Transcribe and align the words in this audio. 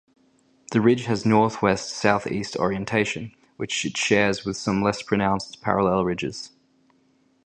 The 0.71 0.81
ridge 0.81 1.03
has 1.05 1.27
northwest-southeast 1.27 2.55
orientation, 2.57 3.35
which 3.57 3.85
it 3.85 3.95
shares 3.95 4.43
with 4.43 4.57
some 4.57 4.81
less 4.81 5.03
pronounced 5.03 5.61
parallel 5.61 6.05
ridges. 6.05 6.49